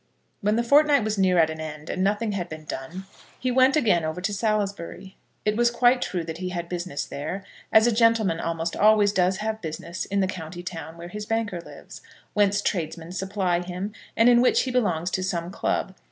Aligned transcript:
When 0.41 0.55
the 0.55 0.63
fortnight 0.63 1.03
was 1.03 1.19
near 1.19 1.37
at 1.37 1.51
an 1.51 1.59
end, 1.59 1.87
and 1.87 2.03
nothing 2.03 2.31
had 2.31 2.49
been 2.49 2.65
done, 2.65 3.05
he 3.39 3.51
went 3.51 3.75
again 3.75 4.03
over 4.03 4.19
to 4.19 4.33
Salisbury. 4.33 5.15
It 5.45 5.55
was 5.55 5.69
quite 5.69 6.01
true 6.01 6.23
that 6.23 6.39
he 6.39 6.49
had 6.49 6.67
business 6.67 7.05
there, 7.05 7.43
as 7.71 7.85
a 7.85 7.91
gentleman 7.91 8.39
almost 8.39 8.75
always 8.75 9.11
does 9.13 9.37
have 9.45 9.61
business 9.61 10.05
in 10.05 10.19
the 10.19 10.25
county 10.25 10.63
town 10.63 10.97
where 10.97 11.09
his 11.09 11.27
banker 11.27 11.61
lives, 11.61 12.01
whence 12.33 12.63
tradesmen 12.63 13.11
supply 13.11 13.61
him, 13.61 13.93
and 14.17 14.27
in 14.27 14.41
which 14.41 14.63
he 14.63 14.71
belongs 14.71 15.11
to 15.11 15.21
some 15.21 15.51
club. 15.51 15.93